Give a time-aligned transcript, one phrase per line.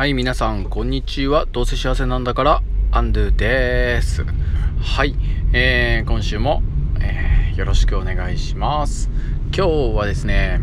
[0.00, 1.44] はい皆さんこんにちは。
[1.52, 4.24] どうせ幸せなんだからアンドゥです。
[4.80, 5.14] はい、
[5.52, 6.62] えー、今週も、
[7.02, 9.10] えー、よろしくお願いします。
[9.54, 10.62] 今日はですね、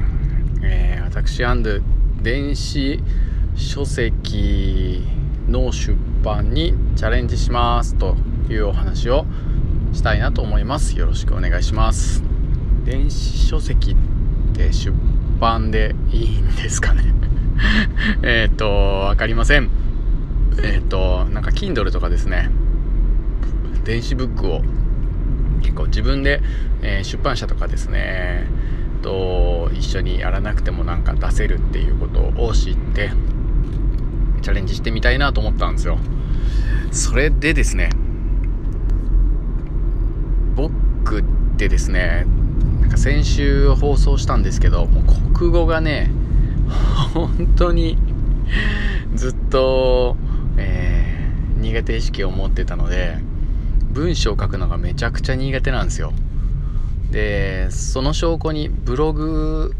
[0.63, 1.83] えー、私アンドゥ
[2.23, 2.99] 電子
[3.55, 5.03] 書籍
[5.47, 8.17] の出版にチャレンジしますと
[8.49, 9.27] いうお話を
[9.93, 10.97] したいなと思います。
[10.97, 12.23] よろしくお願いします。
[12.85, 14.91] 電子書籍って出
[15.39, 17.16] 版でいいんですかね？
[18.23, 19.69] えっと分かりません。
[20.61, 22.49] えっ、ー、となんか Kindle とかですね。
[23.83, 24.61] 電子ブックを
[25.61, 26.41] 結構自分で、
[26.81, 28.47] えー、出版社とかですね。
[29.01, 33.11] と一緒にやらなくてもなんか出せるっていうことを知って
[34.41, 35.97] チャレンジしてみたいなと思ったんですよ。
[36.91, 37.89] それでですね
[40.55, 41.23] 僕っ
[41.57, 42.25] てですね
[42.81, 46.09] なんか先週放送したんですけどもう国語がね
[47.13, 47.97] 本当に
[49.13, 50.15] ずっと、
[50.57, 53.17] えー、苦手意識を持ってたので
[53.91, 56.13] 文章を書くのがめちゃくちゃ苦手なんですよ。
[57.11, 59.73] でその証拠にブログ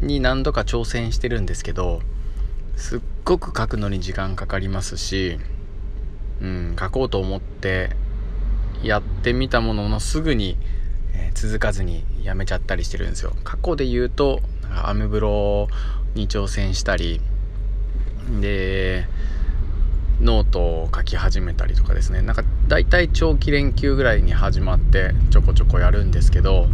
[0.00, 2.00] に何度か挑戦してるんですけど
[2.76, 5.38] すっごく書くのに時間かかりますし、
[6.42, 7.90] うん、書こうと思って
[8.82, 10.58] やってみたもののすぐに、
[11.14, 13.34] えー、続かずにやめちゃったりしてるんですよ。
[13.42, 14.42] 過去で言うと
[14.84, 15.68] アメブロ
[16.16, 17.20] に挑戦したり
[18.40, 19.06] で
[20.20, 22.22] ノートを書き始めたりとかですね。
[22.22, 26.66] なんか大体長期連休ぐらいに始まってちょこちょこやるんですけど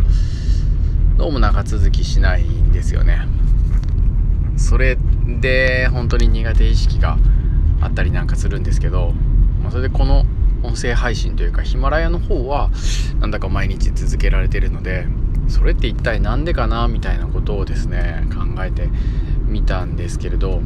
[1.18, 3.26] どうも長続きしないんですよね。
[4.56, 4.96] それ
[5.40, 7.18] で本当に苦手意識が
[7.80, 9.12] あったりなんかするんですけど、
[9.60, 10.24] まあ、それでこの
[10.62, 12.70] 音声配信というかヒマラヤの方は
[13.18, 15.06] なんだか毎日続けられてるので
[15.48, 18.88] それって一体何でかなみたいなことをですね考えて
[19.52, 20.62] みたんですけれど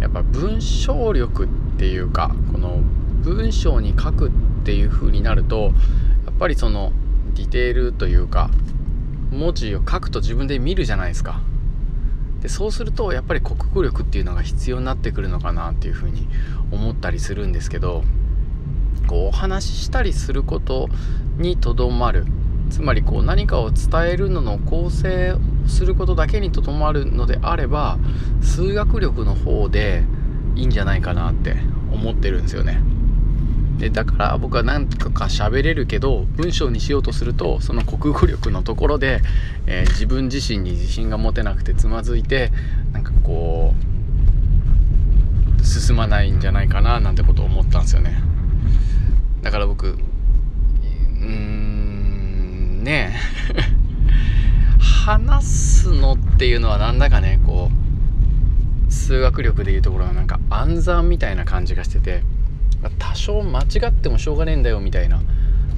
[0.00, 2.80] やっぱ文章力っていうかこの
[3.22, 4.32] 文章に書くっ
[4.64, 5.72] ていう風になると
[6.26, 6.92] やっぱりその
[7.34, 8.50] ディテールというか
[9.30, 11.40] 文字を書くと自分で見るじゃないですか。
[12.40, 16.28] でそうするとやっぱり国語力っていうのが必要になってくるのかなっていう風に
[16.70, 18.04] 思ったりするんですけど
[19.06, 20.88] こうお話ししたりすること
[21.38, 22.26] にとどまる。
[22.70, 27.98] つまりこう何かを伝えるのの構成することだけにとどまるのであれば
[28.40, 30.04] 数学力の方で
[30.54, 31.56] いいんじゃないかなって
[31.92, 32.80] 思ってるんですよね。
[33.78, 39.20] でだから僕は何とか喋れるけど文章にしようとするとその国語力のところで、
[39.66, 42.52] えー、自分自身に自信が持てなくてつまずいて
[42.92, 43.74] なんかこ
[45.60, 48.22] う進まないんじゃないかななんてことを思ったんですよね。
[49.42, 53.14] だから僕うーんね
[55.06, 57.70] 話すのっていうのはなんだかねこ
[58.88, 62.24] う数学力でいうところのなんか暗算みたいな感じがしてて
[62.98, 65.22] 多少間違ってもしょうがねえんだよみたいな。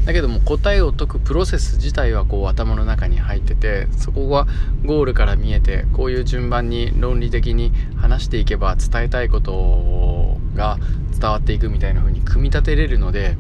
[0.07, 4.47] だけども答えを解くプロセス自体はこう頭の中に入っててそこが
[4.87, 10.79] ゴールから見えてこういう順番に論理的に話していけば伝えたいことが
[11.13, 13.37] 伝わっていくみたいな風に組み立てれるので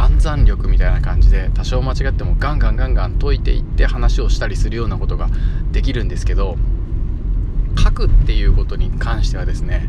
[0.00, 5.28] 暗算力みたいな感じで多少間違ってもガンガンガンガン解いていって話をしたりするようなことが
[5.72, 6.56] できるんですけど
[7.78, 9.88] 書くっていうことに関してはですね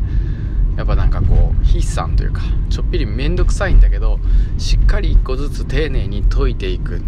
[0.76, 4.18] やっぱなんかこう筆算というかちょっぴり面倒くさいんだけど
[4.58, 7.00] しっかり一個ずつ丁寧に解いていく。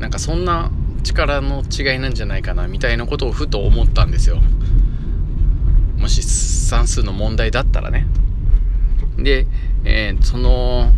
[0.00, 0.70] なんかそんな
[1.02, 4.40] 力の違いなんじゃないかなみたいなことをふと思ったんですよ。
[5.98, 8.06] もし算数の問題だったらね。
[9.18, 9.46] で、
[9.84, 10.92] えー、その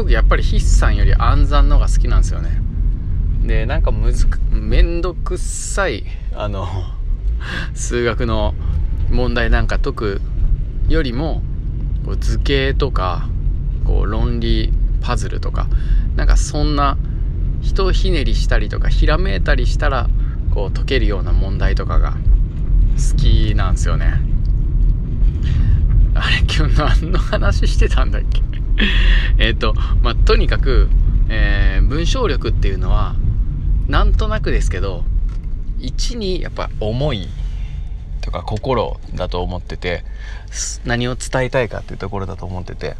[0.00, 2.58] 僕やっぱり筆算より暗算の方が好きなんですよね。
[3.44, 6.66] でなんかむずくめんどくさいあの
[7.74, 8.54] 数学の
[9.10, 10.20] 問題なんか解く
[10.88, 11.42] よりも
[12.06, 13.28] こう図形とか
[13.84, 14.72] こう論理
[15.02, 15.66] パズルとか
[16.16, 16.96] なんかそんな
[17.60, 20.08] 人ひねりしたりとかひらめいたりしたら
[20.50, 22.12] こう解けるような問題とかが
[22.96, 24.18] 好きなんですよね。
[26.14, 28.40] あれ今日何の話してたんだっけ？
[29.38, 30.88] えっとまあとにかく、
[31.28, 33.14] えー、文章力っていうのは
[33.88, 35.04] なんとなくですけど
[35.78, 37.28] 1にやっぱ思い
[38.20, 40.04] とか心だと思ってて
[40.84, 42.96] 何を伝えたいかっていうところだと思ってて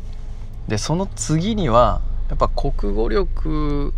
[0.68, 3.92] でその次にはやっぱ国語力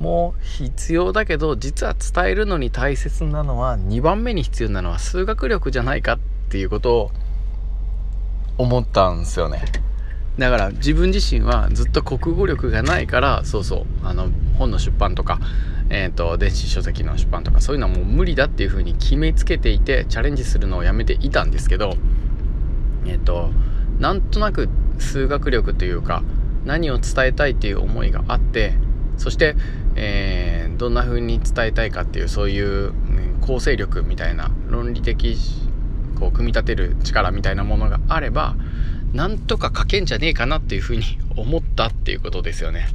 [0.00, 6.18] も必要だけど実は伝えるのに大切なのは2番目に必要なのは数学力じゃないかっ
[6.48, 7.10] ていうことを
[8.58, 9.62] 思ったんですよね。
[10.38, 15.38] だから自分自身はずっと国語力がないからそうそうあの本の出版とか
[15.90, 21.96] えーと、電子書籍の出版とかそういうのはもう無理だっていうふうに決めつけていてチャレンジするのをやめていたんですけど
[23.06, 23.50] えっ、と
[23.98, 26.22] なんとなく数学力というか
[26.64, 28.74] 何を伝えたいっていう思いがあって
[29.18, 29.54] そして、
[29.94, 35.36] えー、どんな風に伝えたいかっていうそういう、ね、構成力みたいな論理的
[36.18, 38.56] こう組み立てる力みたいなものがあれば
[39.14, 41.04] なんとか書けんじゃねえかなっていう風に
[41.36, 42.88] 思ったっていうことですよね。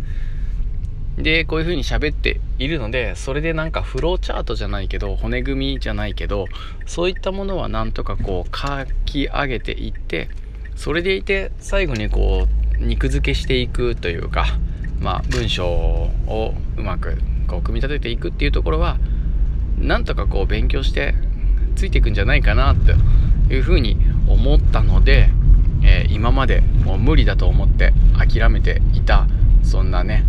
[1.18, 6.46] でこういう風に喋っているのでそれでなんかフローチャートじゃないけど骨組みじゃないけど
[6.86, 10.30] そういったものはなんとかこう書き上げていって
[10.76, 12.48] それでいて最後にこ
[12.80, 14.46] う肉付けしていくというか
[15.02, 17.18] まあ文章をうまく
[17.48, 18.98] こう組み立てていくっていうところは
[19.78, 21.16] なんとかこう勉強して
[21.76, 22.94] ついていくんじゃないかなと
[23.54, 25.30] いうふうに思ったので、
[25.84, 29.28] えー、今までもう無理だと思って諦めていた
[29.64, 30.26] そんなね、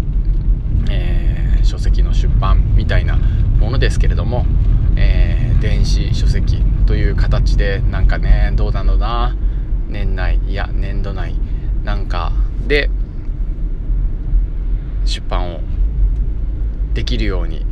[0.90, 4.46] えー、書籍の出版みたいなものですけれども、
[4.96, 9.36] えー、電子書籍という形でなんかねどうなのな
[9.88, 11.34] 年内いや年度内
[11.84, 12.32] なんか
[12.66, 12.90] で
[15.04, 15.60] 出版を
[16.94, 17.64] できるように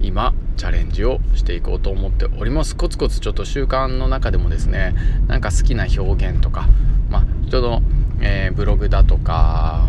[0.00, 2.76] 今チャレンジをしていこうと思っております。
[2.76, 4.94] コツコツちょっと習慣の中でもですね
[5.26, 6.68] なんか好きな表現とか
[7.08, 7.80] まあ人の、
[8.20, 9.88] えー、ブログだとか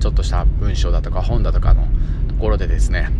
[0.00, 1.86] ちょっとした文章だとか本だとかの
[2.28, 3.10] ところでですね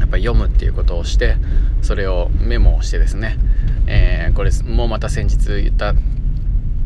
[0.00, 1.36] やっぱり読むっていうことをして
[1.80, 3.38] それをメモをしてですね、
[3.86, 5.94] えー、これもまた先日言った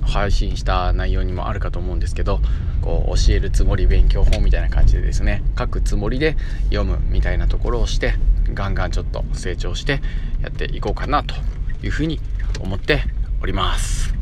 [0.03, 2.41] 配信した内容にもあるかと思うんですけど
[2.81, 8.15] こう教えるつもり勉強法みたいな感じでですね書くつもりで読むみたいなところをして
[8.53, 10.01] ガンガンちょっと成長して
[10.43, 11.35] やっていこうかなと
[11.83, 12.21] いうふうに
[12.61, 13.03] 思って
[13.41, 14.13] おります。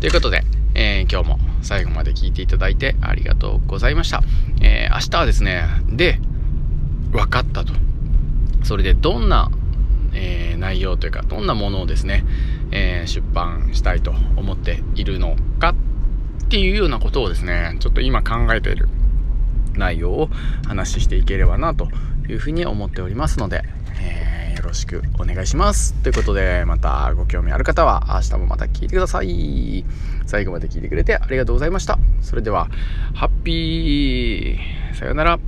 [0.00, 0.42] ということで、
[0.74, 4.22] えー、今日も最後まで聞いていただいてありがとうございました、
[4.60, 6.18] えー、明日はですねで
[7.12, 7.72] 分かったと。
[8.62, 9.50] それでどんな
[10.14, 12.24] えー、内容というかどんなものをですね、
[12.74, 18.88] えー、出版したいと思っているのかっていうようなことをですねちょっと今考えている
[19.74, 20.28] 内容を
[20.66, 21.88] 話していければなと
[22.28, 23.62] いうふうに思っておりますので、
[24.00, 25.94] えー、よろしくお願いします。
[26.02, 29.84] ということでまたご興味ある方は明日もまた聞いてください。
[30.26, 31.98] 最後まで聞いてくれてありがとうございました。
[32.20, 32.68] それでは
[33.14, 35.43] ハッピーさようなら。